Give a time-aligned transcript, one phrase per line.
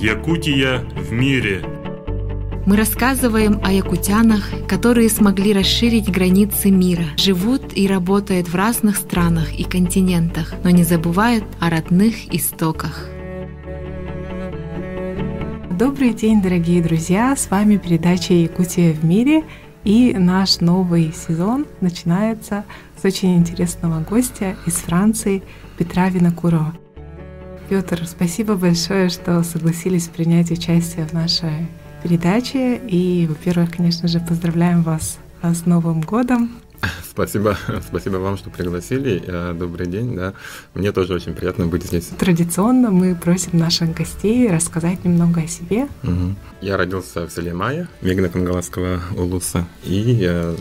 [0.00, 1.60] Якутия в мире.
[2.66, 9.52] Мы рассказываем о якутянах, которые смогли расширить границы мира, живут и работают в разных странах
[9.58, 13.08] и континентах, но не забывают о родных истоках.
[15.72, 17.34] Добрый день, дорогие друзья!
[17.34, 19.42] С вами передача «Якутия в мире»
[19.82, 22.64] и наш новый сезон начинается
[23.02, 25.42] с очень интересного гостя из Франции
[25.76, 26.72] Петра Винокурова.
[27.68, 31.68] Петр, спасибо большое, что согласились принять участие в нашей
[32.02, 32.76] передаче.
[32.76, 36.50] И, во-первых, конечно же, поздравляем вас с Новым годом.
[37.10, 37.58] Спасибо,
[37.88, 39.20] спасибо вам, что пригласили.
[39.26, 40.32] Э, добрый день, да.
[40.74, 42.06] Мне тоже очень приятно быть здесь.
[42.18, 45.88] Традиционно мы просим наших гостей рассказать немного о себе.
[46.04, 46.36] Угу.
[46.60, 50.54] Я родился в селе Майя, Мегна-Кангаласского улуса, и э,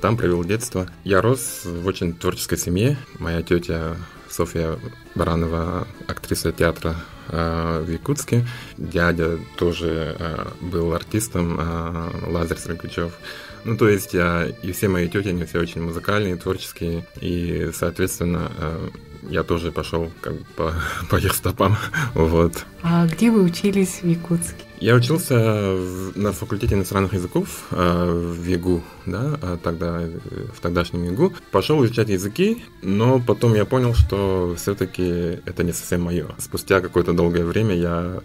[0.00, 0.88] там провел детство.
[1.02, 2.96] Я рос в очень творческой семье.
[3.18, 3.96] Моя тетя
[4.36, 4.78] Софья
[5.14, 6.94] Баранова, актриса театра
[7.28, 8.46] э, в Якутске.
[8.76, 13.12] Дядя тоже э, был артистом, э, Лазарь Срыкачев.
[13.64, 18.52] Ну, то есть и все мои тети, они все очень музыкальные, творческие, и, соответственно,
[19.22, 20.74] я тоже пошел как по,
[21.10, 21.76] по их стопам.
[22.14, 22.64] вот.
[22.82, 24.65] А где вы учились в Якутске?
[24.80, 25.34] Я учился
[26.14, 30.02] на факультете иностранных языков э, в ЕГУ, да, а тогда
[30.54, 31.32] в тогдашнем ЕГУ.
[31.50, 36.28] Пошел изучать языки, но потом я понял, что все-таки это не совсем мое.
[36.38, 38.20] Спустя какое-то долгое время я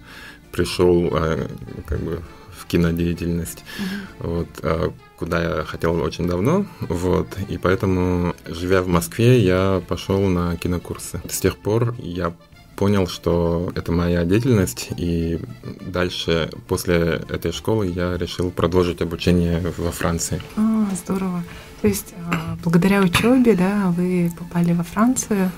[0.52, 1.48] пришел э,
[1.88, 2.22] как бы
[2.58, 4.28] в кинодеятельность, mm-hmm.
[4.28, 10.20] вот, а, куда я хотел очень давно, вот, и поэтому, живя в Москве, я пошел
[10.28, 11.22] на кинокурсы.
[11.28, 12.34] С тех пор я
[12.76, 15.40] понял, что это моя деятельность, и
[15.82, 20.42] дальше, после этой школы, я решил продолжить обучение во Франции.
[20.58, 21.44] А, здорово.
[21.82, 25.52] То есть, а, благодаря учебе, да, вы попали во Францию?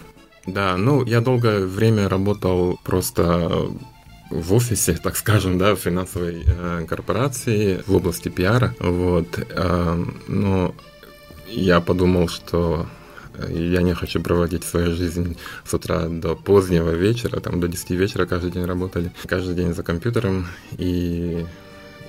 [0.45, 3.69] Да, ну, я долгое время работал просто
[4.29, 10.75] в офисе, так скажем, да, в финансовой э, корпорации в области пиара, вот, э, но
[11.47, 12.87] я подумал, что
[13.49, 18.25] я не хочу проводить свою жизнь с утра до позднего вечера, там до 10 вечера
[18.25, 21.45] каждый день работали, каждый день за компьютером, и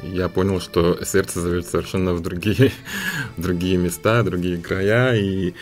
[0.03, 2.73] я понял, что сердце зовет совершенно в другие,
[3.37, 5.55] в другие места, другие края, и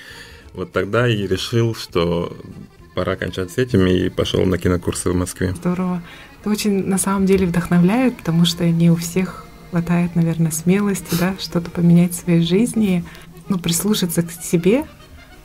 [0.54, 2.36] вот тогда и решил, что
[2.94, 5.54] пора кончать с этим, и пошел на кинокурсы в Москве.
[5.56, 6.02] Здорово.
[6.40, 11.34] Это очень на самом деле вдохновляет, потому что не у всех хватает, наверное, смелости, да,
[11.38, 13.04] что-то поменять в своей жизни,
[13.48, 14.84] ну, прислушаться к себе,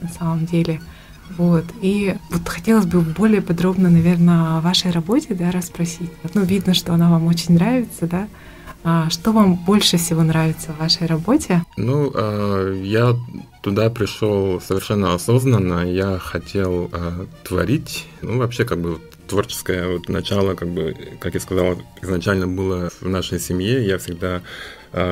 [0.02, 0.82] на самом деле.
[1.38, 1.66] Вот.
[1.82, 6.12] И вот хотелось бы более подробно, наверное, о вашей работе, да, расспросить.
[6.34, 8.28] Ну, видно, что она вам очень нравится, да.
[8.84, 11.64] А что вам больше всего нравится в вашей работе?
[11.76, 13.16] Ну, э, я
[13.62, 15.84] туда пришел совершенно осознанно.
[15.92, 18.08] Я хотел э, творить.
[18.22, 23.10] Ну, вообще, как бы творческое вот начало, как бы, как я сказал, изначально было в
[23.10, 23.86] нашей семье.
[23.86, 24.42] Я всегда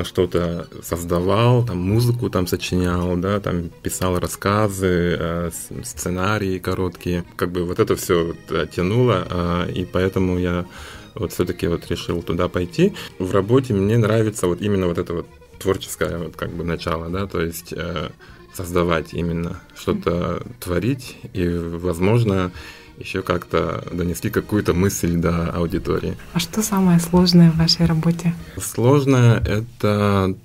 [0.04, 5.52] что-то создавал, там музыку там сочинял, да, там писал рассказы, э,
[5.84, 7.24] сценарии короткие.
[7.36, 8.36] Как бы вот это все
[8.72, 10.66] тянуло, э, и поэтому я
[11.14, 12.94] вот все-таки вот решил туда пойти.
[13.20, 15.28] В работе мне нравится вот именно вот это вот
[15.60, 17.74] творческое вот как бы начало, да, то есть
[18.56, 22.52] создавать именно, что-то творить, и, возможно,
[22.98, 26.18] еще как-то донести какую-то мысль до аудитории.
[26.34, 28.34] А что самое сложное в вашей работе?
[28.58, 30.36] Сложное— это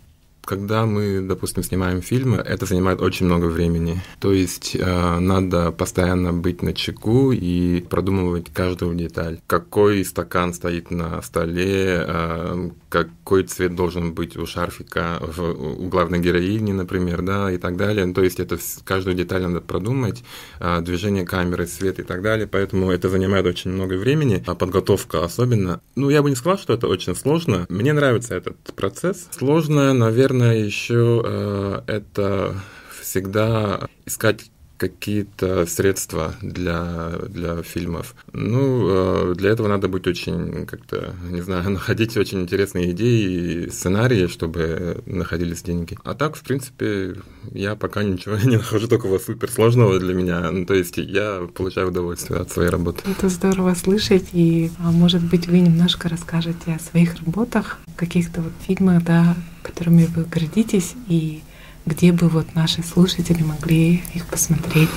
[0.45, 4.03] когда мы, допустим, снимаем фильмы, это занимает очень много времени.
[4.19, 9.41] То есть э, надо постоянно быть на чеку и продумывать каждую деталь.
[9.47, 16.19] Какой стакан стоит на столе, э, какой цвет должен быть у шарфика в, у главной
[16.19, 18.13] героини, например, да, и так далее.
[18.13, 20.25] То есть это каждую деталь надо продумать,
[20.59, 22.47] э, движение камеры, свет и так далее.
[22.47, 25.81] Поэтому это занимает очень много времени, а подготовка особенно.
[25.95, 27.67] Ну, я бы не сказал, что это очень сложно.
[27.69, 29.29] Мне нравится этот процесс.
[29.31, 32.55] Сложно, наверное, наверное, еще э, это
[33.01, 38.15] всегда искать какие-то средства для, для фильмов.
[38.33, 43.71] Ну, э, для этого надо быть очень, как-то, не знаю, находить очень интересные идеи и
[43.71, 45.99] сценарии, чтобы находились деньги.
[46.03, 47.17] А так, в принципе,
[47.53, 50.51] я пока ничего не нахожу такого суперсложного для меня.
[50.51, 53.03] Ну, то есть я получаю удовольствие от своей работы.
[53.11, 58.53] Это здорово слышать, и, а, может быть, вы немножко расскажете о своих работах, каких-то вот
[58.67, 61.43] фильмах, да, которыми вы гордитесь, и
[61.87, 64.91] где бы вот наши слушатели могли их посмотреть?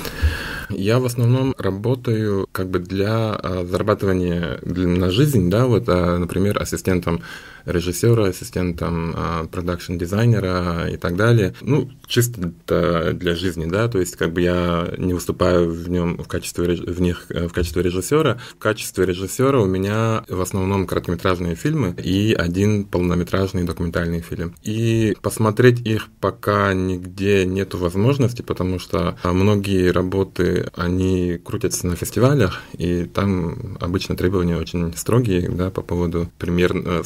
[0.70, 6.60] Я в основном работаю как бы для а, зарабатывания на жизнь, да, вот, а, например,
[6.60, 7.22] ассистентом
[7.66, 9.14] режиссера, ассистентом
[9.50, 11.54] продакшн-дизайнера и так далее.
[11.60, 12.52] Ну, чисто
[13.14, 17.00] для жизни, да, то есть как бы я не выступаю в нем в качестве, в
[17.00, 18.38] них в качестве режиссера.
[18.54, 24.54] В качестве режиссера у меня в основном короткометражные фильмы и один полнометражный документальный фильм.
[24.62, 32.62] И посмотреть их пока нигде нету возможности, потому что многие работы, они крутятся на фестивалях,
[32.76, 37.02] и там обычно требования очень строгие, да, по поводу премьер, э,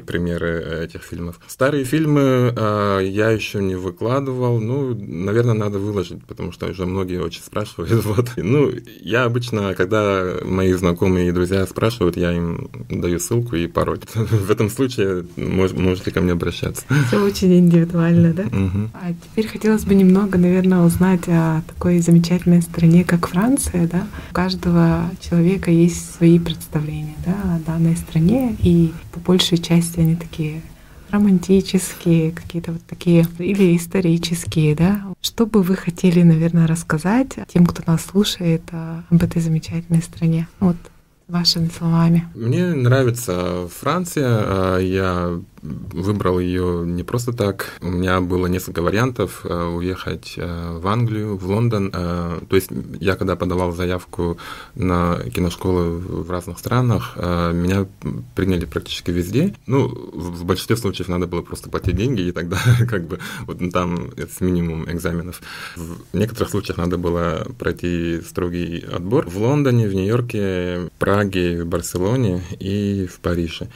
[0.00, 1.40] статуса премьеры этих фильмов.
[1.46, 7.20] Старые фильмы э, я еще не выкладывал, ну, наверное, надо выложить, потому что уже многие
[7.20, 8.30] очень спрашивают, вот.
[8.36, 8.70] Ну,
[9.00, 14.00] я обычно, когда мои знакомые и друзья спрашивают, я им даю ссылку и пароль.
[14.14, 16.84] В этом случае можете ко мне обращаться.
[17.08, 18.42] Все очень индивидуально, да?
[18.42, 18.90] Угу.
[18.94, 24.06] А теперь хотелось бы немного, наверное, узнать о такой замечательной стране, как Франция, да?
[24.30, 30.16] У каждого человека есть свои представления, да, о данной стране, и по большей части они
[30.16, 30.62] такие
[31.10, 35.02] романтические, какие-то вот такие, или исторические, да.
[35.20, 38.62] Что бы вы хотели, наверное, рассказать тем, кто нас слушает
[39.10, 40.48] об этой замечательной стране?
[40.60, 40.76] Вот
[41.30, 42.26] вашими словами.
[42.34, 44.26] Мне нравится Франция.
[44.28, 47.72] А, я выбрал ее не просто так.
[47.80, 51.90] У меня было несколько вариантов э, уехать э, в Англию, в Лондон.
[51.92, 52.70] Э, то есть
[53.00, 54.38] я когда подавал заявку
[54.74, 57.86] на киношколы в разных странах, меня
[58.34, 59.54] приняли практически везде.
[59.66, 62.58] Ну, в большинстве случаев надо было просто платить деньги, и тогда
[62.88, 65.40] как бы вот там с минимум экзаменов.
[65.76, 72.42] В некоторых случаях надо было пройти строгий отбор в Лондоне, в Нью-Йорке, Праге, в Барселоне
[72.58, 73.68] и в Париже.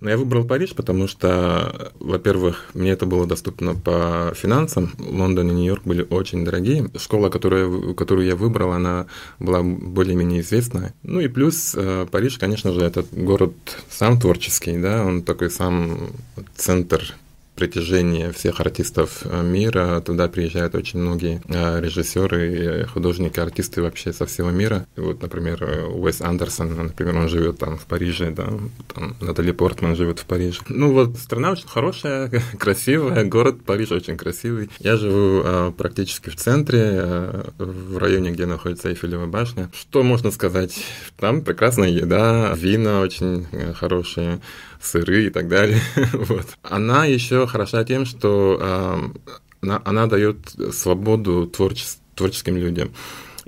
[0.00, 4.92] Но я выбрал Париж, потому что, во-первых, мне это было доступно по финансам.
[4.98, 6.88] Лондон и Нью-Йорк были очень дорогие.
[6.96, 9.06] Школа, которую, которую я выбрал, она
[9.40, 10.94] была более-менее известная.
[11.02, 13.52] Ну и плюс э, Париж, конечно же, это город
[13.90, 16.10] сам творческий, да, он такой сам
[16.54, 17.14] центр
[17.58, 20.00] притяжение всех артистов э, мира.
[20.00, 24.86] Туда приезжают очень многие э, режиссеры, художники, артисты вообще со всего мира.
[24.96, 28.48] Вот, например, э, Уэс Андерсон, например, он живет там в Париже, да,
[28.94, 30.60] там Натали Портман живет в Париже.
[30.68, 34.70] Ну вот, страна очень хорошая, красивая, город Париж очень красивый.
[34.78, 39.68] Я живу практически в центре, в районе, где находится Эйфелева башня.
[39.74, 40.80] Что можно сказать?
[41.16, 44.40] Там прекрасная еда, вина очень хорошие
[44.80, 45.80] сыры и так далее.
[46.12, 46.46] вот.
[46.62, 50.38] Она еще хороша тем, что э, она, она дает
[50.72, 51.84] свободу творче,
[52.14, 52.92] творческим людям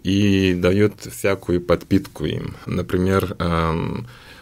[0.03, 2.57] и дает всякую подпитку им.
[2.67, 3.75] Например, э,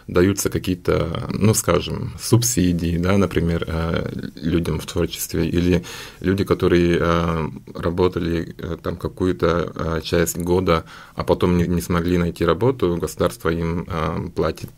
[0.08, 5.84] даются какие-то, ну, скажем, субсидии, да, например, э, людям в творчестве, или
[6.20, 10.84] люди, которые э, работали э, там какую-то часть года,
[11.14, 13.86] а потом не, смогли найти работу, государство им
[14.34, 14.70] платит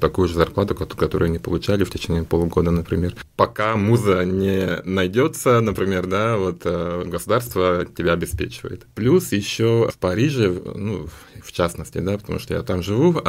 [0.00, 3.14] такую же зарплату, которую они получали в течение полугода, например.
[3.34, 8.86] Пока муза не найдется, например, да, вот государство тебя обеспечивает.
[8.94, 11.08] Плюс еще в Париже, ну,
[11.42, 13.20] в частности, да, потому что я там живу,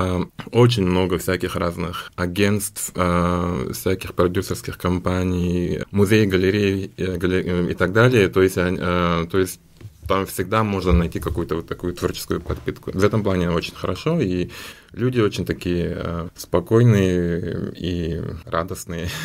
[0.51, 7.73] очень много всяких всяких разных агентств, э, всяких продюсерских компаний, музей, галерей э, галерей, и
[7.73, 8.27] так далее.
[8.27, 9.59] То есть, э, то есть
[10.07, 12.91] там всегда можно найти какую-то вот такую творческую подпитку.
[12.93, 14.49] В этом плане очень хорошо, и
[14.93, 19.07] люди очень такие э, спокойные и радостные.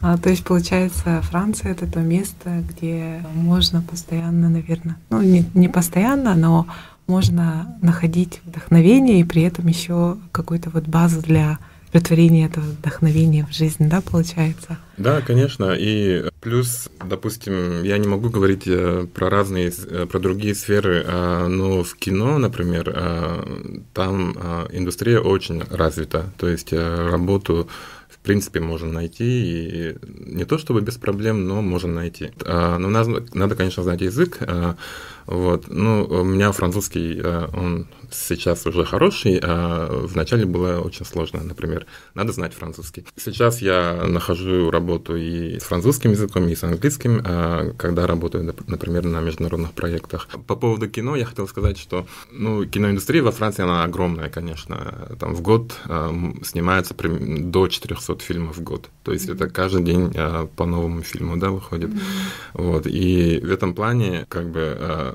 [0.00, 5.68] А, то есть, получается, Франция— это то место, где можно постоянно, наверное, ну, не, не
[5.68, 6.66] постоянно, но
[7.06, 11.58] можно находить вдохновение и при этом еще какую-то вот базу для
[11.94, 14.78] претворения этого вдохновения в жизнь, да, получается?
[14.96, 15.76] Да, конечно.
[15.78, 21.46] И плюс, допустим, я не могу говорить э, про разные, э, про другие сферы, а,
[21.46, 23.44] но в кино, например, а,
[23.92, 26.32] там а, индустрия очень развита.
[26.36, 27.68] То есть э, работу
[28.08, 32.30] в принципе, можно найти, и не то чтобы без проблем, но можно найти.
[32.46, 34.38] Но надо, надо конечно, знать язык,
[35.26, 35.66] вот.
[35.68, 41.86] Ну, у меня французский, э, он сейчас уже хороший, а вначале было очень сложно, например,
[42.14, 43.06] надо знать французский.
[43.16, 49.04] Сейчас я нахожу работу и с французским языком, и с английским, а когда работаю, например,
[49.04, 50.28] на международных проектах.
[50.46, 55.08] По поводу кино я хотел сказать, что ну, киноиндустрия во Франции, она огромная, конечно.
[55.18, 56.10] Там в год э,
[56.44, 58.90] снимается до 400 фильмов в год.
[59.02, 61.90] То есть это каждый день э, по новому фильму да, выходит.
[61.90, 62.00] Mm-hmm.
[62.54, 62.86] Вот.
[62.86, 65.13] И в этом плане как бы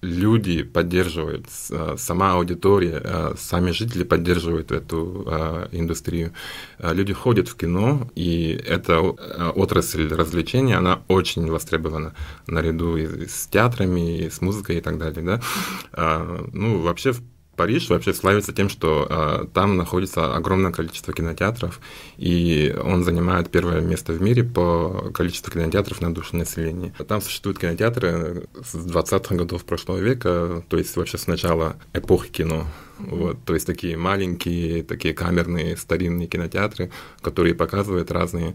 [0.00, 6.32] люди поддерживают, э, сама аудитория, э, сами жители поддерживают эту э, индустрию.
[6.78, 12.14] Люди ходят в кино, и эта отрасль развлечения, она очень востребована
[12.46, 15.22] наряду и с театрами, и с музыкой и так далее.
[15.22, 16.42] Да?
[16.52, 17.22] Ну, вообще, в
[17.58, 21.80] Париж вообще славится тем, что э, там находится огромное количество кинотеатров,
[22.16, 26.94] и он занимает первое место в мире по количеству кинотеатров на душу населения.
[27.08, 32.66] Там существуют кинотеатры с 20-х годов прошлого века, то есть вообще с начала эпохи кино.
[32.98, 38.54] Вот, то есть такие маленькие, такие камерные, старинные кинотеатры, которые показывают разные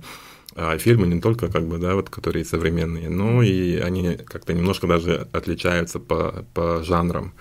[0.55, 4.85] а фильмы не только как бы, да, вот, которые современные, но и они как-то немножко
[4.85, 7.33] даже отличаются по, по жанрам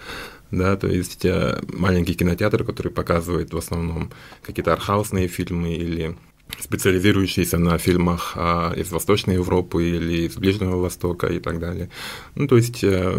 [0.52, 1.26] да, то есть
[1.72, 6.16] маленький кинотеатр, который показывает в основном какие-то архаусные фильмы или
[6.60, 11.88] специализирующиеся на фильмах а, из Восточной Европы или из Ближнего Востока и так далее.
[12.34, 13.18] Ну, то есть э,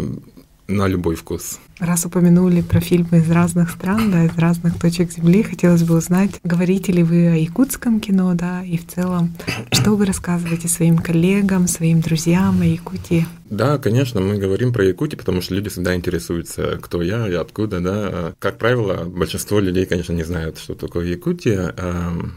[0.68, 1.58] на любой вкус.
[1.80, 6.30] Раз упомянули про фильмы из разных стран, да, из разных точек Земли, хотелось бы узнать,
[6.44, 9.34] говорите ли вы о якутском кино, да, и в целом,
[9.72, 13.26] что вы рассказываете своим коллегам, своим друзьям о Якутии?
[13.50, 17.80] Да, конечно, мы говорим про Якутию, потому что люди всегда интересуются, кто я и откуда,
[17.80, 18.34] да.
[18.38, 21.74] Как правило, большинство людей, конечно, не знают, что такое Якутия.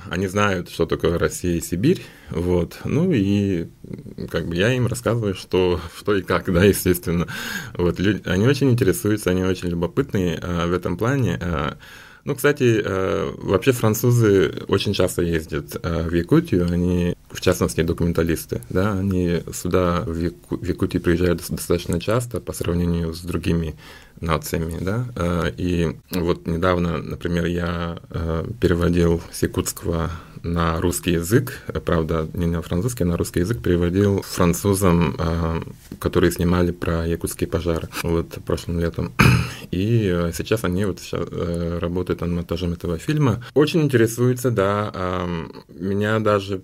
[0.10, 2.80] Они знают, что такое Россия и Сибирь, вот.
[2.84, 3.68] Ну и
[4.30, 7.28] как бы я им рассказываю, что, что и как, да, естественно.
[7.76, 11.40] Вот, люди, они очень интересуются, они очень любопытные в этом плане.
[12.28, 18.62] Ну, кстати, э, вообще французы очень часто ездят э, в Якутию, они, в частности, документалисты,
[18.70, 23.76] да, они сюда, в, Яку, Якутию приезжают достаточно часто по сравнению с другими
[24.20, 27.98] нациями, да, э, и вот недавно, например, я
[28.60, 30.12] переводил с якутского
[30.48, 35.62] на русский язык, правда, не на французский, а на русский язык переводил французам, а,
[36.00, 39.12] которые снимали про якутские пожары вот прошлым летом.
[39.72, 43.44] И э, сейчас они вот сейчас э, работают над монтажом этого фильма.
[43.54, 45.28] Очень интересуются, да,
[45.70, 46.62] меня даже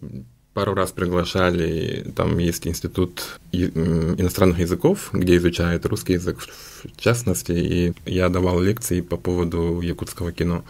[0.54, 6.40] пару раз приглашали, там есть институт иностранных языков, где изучают русский язык
[6.84, 10.64] в частности, и я давал лекции по поводу якутского кино.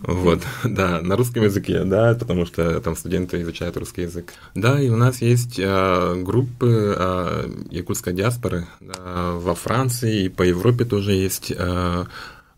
[0.00, 4.32] Вот, да, на русском языке, да, потому что там студенты изучают русский язык.
[4.54, 10.42] Да, и у нас есть э, группы э, якутской диаспоры да, во Франции и по
[10.42, 11.52] Европе тоже есть.
[11.56, 12.04] Э,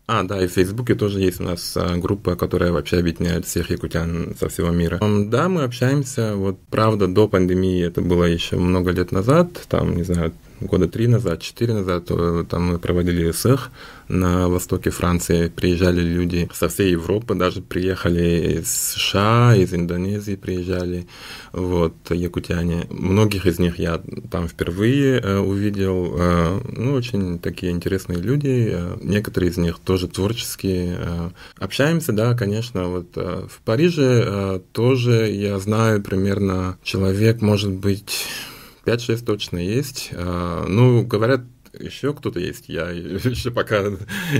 [0.07, 4.35] а, да, и в Фейсбуке тоже есть у нас группа, которая вообще объединяет всех якутян
[4.39, 4.99] со всего мира.
[5.01, 10.03] Да, мы общаемся, вот, правда, до пандемии это было еще много лет назад, там, не
[10.03, 10.31] знаю,
[10.61, 12.05] года три назад, четыре назад,
[12.49, 13.71] там мы проводили СЭХ
[14.07, 15.49] на востоке Франции.
[15.49, 21.07] Приезжали люди со всей Европы, даже приехали из США, из Индонезии приезжали,
[21.51, 22.87] вот, якутяне.
[22.89, 26.15] Многих из них я там впервые э, увидел.
[26.17, 28.69] Э, ну, очень такие интересные люди.
[28.71, 30.97] Э, некоторые из них тоже творческие.
[30.99, 32.87] Э, общаемся, да, конечно.
[32.87, 38.27] Вот э, в Париже э, тоже я знаю примерно человек, может быть,
[38.85, 40.11] 5-6 точно есть.
[40.13, 41.41] А, ну, говорят,
[41.79, 43.83] еще кто-то есть, я еще пока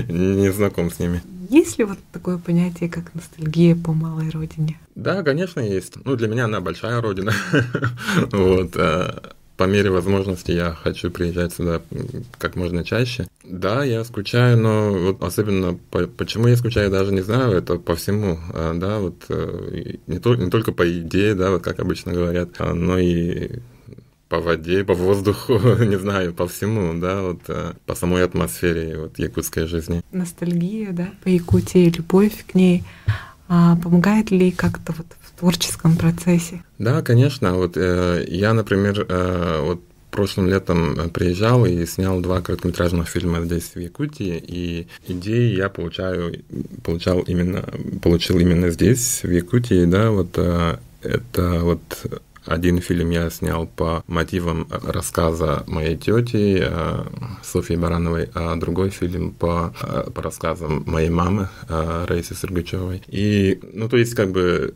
[0.08, 1.22] не знаком с ними.
[1.50, 4.78] Есть ли вот такое понятие, как ностальгия по малой родине?
[4.94, 5.94] Да, конечно, есть.
[6.04, 7.32] Ну, для меня она большая родина.
[8.32, 8.72] вот.
[8.76, 11.80] А, по мере возможности я хочу приезжать сюда
[12.38, 13.26] как можно чаще.
[13.42, 17.94] Да, я скучаю, но вот особенно по, почему я скучаю, даже не знаю, это по
[17.94, 22.12] всему, а, да, вот э, не, то, не только по идее, да, вот как обычно
[22.12, 23.60] говорят, но и
[24.28, 25.54] по воде, по воздуху,
[25.84, 30.02] не знаю, по всему, да, вот э, по самой атмосфере вот якутской жизни.
[30.12, 32.84] Ностальгия, да, по Якутии, любовь к ней.
[33.48, 36.62] А помогает ли как-то вот в творческом процессе?
[36.78, 37.54] Да, конечно.
[37.54, 39.80] Вот э, я, например, э, вот
[40.10, 46.42] прошлым летом приезжал и снял два короткометражных фильма здесь, в Якутии, и идеи я получаю,
[46.82, 47.62] получал именно,
[48.02, 51.82] получил именно здесь, в Якутии, да, вот э, это вот
[52.46, 57.04] один фильм я снял по мотивам рассказа моей тети э,
[57.42, 63.02] Софьи Барановой, а другой фильм по, э, по рассказам моей мамы э, Раисы Сергачевой.
[63.08, 64.74] И, ну, то есть, как бы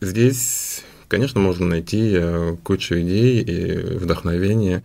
[0.00, 2.20] здесь, конечно, можно найти
[2.62, 4.84] кучу идей и вдохновения.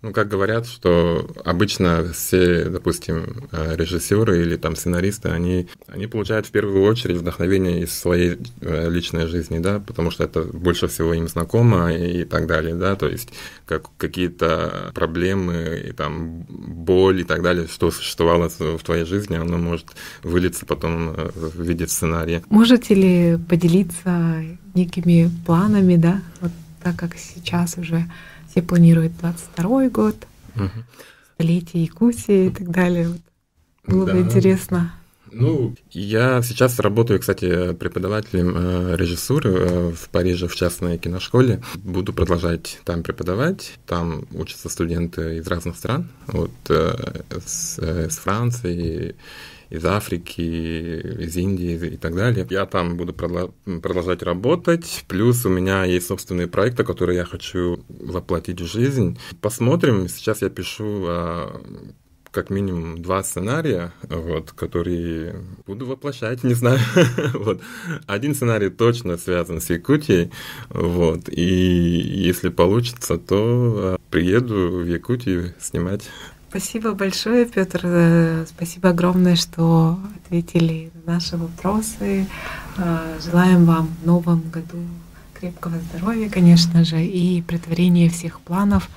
[0.00, 6.46] Ну, как говорят, что обычно все, допустим, э, режиссеры или там сценаристы, они, они получают
[6.46, 11.14] в первую очередь вдохновение из своей э, личной жизни, да, потому что это больше всего
[11.14, 13.30] им знакомо и, так далее, да, то есть
[13.66, 19.58] как какие-то проблемы и там боль и так далее, что существовало в твоей жизни, оно
[19.58, 19.86] может
[20.22, 22.44] вылиться потом э, в виде сценария.
[22.50, 26.52] Можете ли поделиться некими планами, да, вот
[26.84, 28.08] так как сейчас уже
[28.58, 30.16] все планируют 22 год,
[30.56, 30.68] угу.
[31.34, 33.08] столетие Якутии и так далее.
[33.08, 33.20] Вот.
[33.86, 34.12] Было да.
[34.14, 34.94] бы интересно.
[35.30, 41.62] Ну, я сейчас работаю, кстати, преподавателем э, режиссуры э, в Париже в частной киношколе.
[41.76, 43.78] Буду продолжать там преподавать.
[43.86, 49.14] Там учатся студенты из разных стран, вот э, с, с Франции,
[49.70, 52.46] из Африки, из Индии и так далее.
[52.50, 55.04] Я там буду продолжать работать.
[55.08, 59.18] Плюс у меня есть собственные проекты, которые я хочу воплотить в жизнь.
[59.40, 60.08] Посмотрим.
[60.08, 61.60] Сейчас я пишу а,
[62.30, 66.80] как минимум два сценария, вот, которые буду воплощать, не знаю.
[67.34, 67.60] вот.
[68.06, 70.30] Один сценарий точно связан с Якутией,
[70.70, 76.08] вот, и если получится, то а, приеду в Якутию снимать.
[76.48, 77.80] Спасибо большое, Петр.
[77.82, 82.26] Э, спасибо огромное, что ответили на наши вопросы.
[82.78, 84.78] Э, желаем вам в новом году
[85.34, 88.88] крепкого здоровья, конечно же, и притворения всех планов.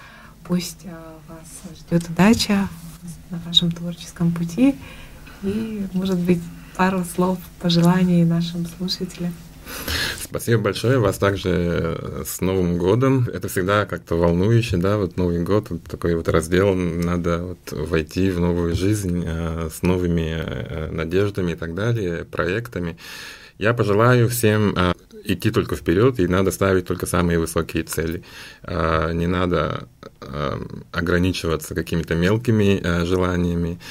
[0.45, 0.93] Пусть э,
[1.27, 2.69] вас ждет удача
[3.29, 4.75] на вашем творческом пути.
[5.43, 6.39] И, может быть,
[6.77, 9.33] пару слов пожеланий нашим слушателям.
[10.31, 10.97] Спасибо большое.
[10.97, 13.27] Вас также э, с Новым годом.
[13.33, 18.31] Это всегда как-то волнующе, да, вот Новый год, вот такой вот раздел, надо вот войти
[18.31, 22.97] в новую жизнь э, с новыми э, надеждами и так далее, проектами.
[23.57, 24.93] Я пожелаю всем э,
[25.25, 28.23] идти только вперед, и надо ставить только самые высокие цели.
[28.63, 29.89] Э, не надо
[30.21, 30.59] э,
[30.93, 33.81] ограничиваться какими-то мелкими желаниями.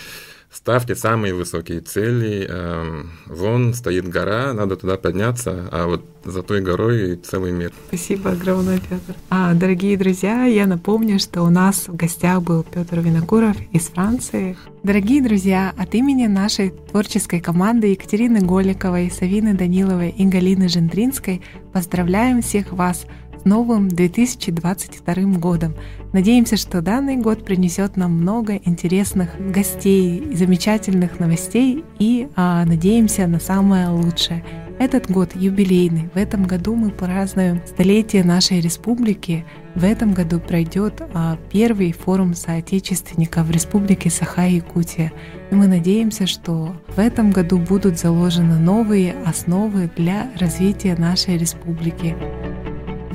[0.53, 2.45] Ставьте самые высокие цели.
[2.49, 7.73] Эм, вон стоит гора, надо туда подняться, а вот за той горой целый мир.
[7.87, 9.15] Спасибо огромное, Петр.
[9.31, 14.57] А, дорогие друзья, я напомню, что у нас в гостях был Петр Винокуров из Франции.
[14.83, 21.43] Дорогие друзья, от имени нашей творческой команды Екатерины Голиковой, Савины Даниловой и Галины Жендринской
[21.73, 23.07] поздравляем всех вас
[23.45, 25.75] новым 2022 годом.
[26.13, 33.39] Надеемся, что данный год принесет нам много интересных гостей, замечательных новостей и а, надеемся на
[33.39, 34.45] самое лучшее.
[34.81, 36.09] Этот год юбилейный.
[36.15, 39.45] В этом году мы празднуем столетие нашей республики.
[39.75, 45.13] В этом году пройдет а, первый форум соотечественников в Республике Саха-Якутия.
[45.51, 52.17] И мы надеемся, что в этом году будут заложены новые основы для развития нашей республики.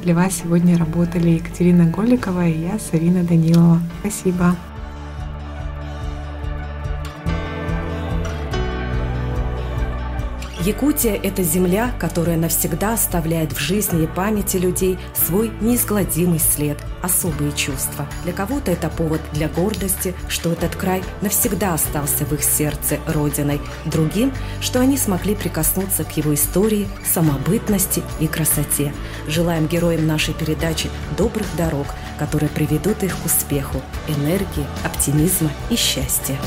[0.06, 3.80] Для вас сегодня работали Екатерина Голикова и я, Савина Данилова.
[4.02, 4.56] Спасибо.
[10.66, 17.52] Якутия– это земля, которая навсегда оставляет в жизни и памяти людей свой неизгладимый след, особые
[17.52, 18.08] чувства.
[18.24, 23.62] Для кого-то это повод для гордости, что этот край навсегда остался в их сердце родиной.
[23.86, 28.92] Другим, что они смогли прикоснуться к его истории, самобытности и красоте.
[29.28, 31.86] Желаем героям нашей передачи добрых дорог,
[32.18, 36.40] которые приведут их к успеху, энергии, оптимизма и счастья.